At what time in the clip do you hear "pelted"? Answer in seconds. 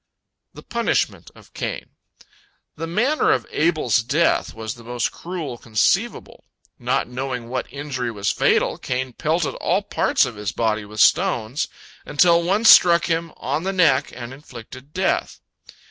9.13-9.53